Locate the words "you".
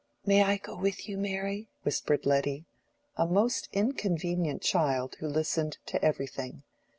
1.07-1.15